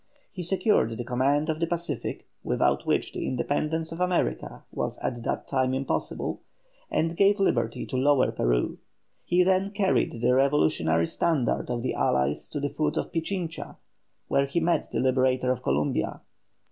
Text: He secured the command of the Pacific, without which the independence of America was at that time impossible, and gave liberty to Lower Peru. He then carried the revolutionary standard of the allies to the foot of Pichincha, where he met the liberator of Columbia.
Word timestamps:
He 0.31 0.41
secured 0.41 0.97
the 0.97 1.03
command 1.03 1.47
of 1.47 1.59
the 1.59 1.67
Pacific, 1.67 2.27
without 2.43 2.87
which 2.87 3.13
the 3.13 3.27
independence 3.27 3.91
of 3.91 4.01
America 4.01 4.63
was 4.71 4.97
at 4.97 5.21
that 5.21 5.47
time 5.47 5.75
impossible, 5.75 6.41
and 6.89 7.15
gave 7.15 7.39
liberty 7.39 7.85
to 7.85 7.95
Lower 7.97 8.31
Peru. 8.31 8.79
He 9.25 9.43
then 9.43 9.69
carried 9.69 10.13
the 10.19 10.33
revolutionary 10.33 11.05
standard 11.05 11.69
of 11.69 11.83
the 11.83 11.93
allies 11.93 12.49
to 12.49 12.59
the 12.59 12.69
foot 12.71 12.97
of 12.97 13.11
Pichincha, 13.11 13.75
where 14.27 14.47
he 14.47 14.59
met 14.59 14.87
the 14.89 14.99
liberator 14.99 15.51
of 15.51 15.61
Columbia. 15.61 16.21